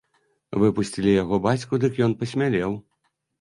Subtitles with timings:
[0.61, 2.71] Выпусцілі яго бацьку, дык ён пасмялеў.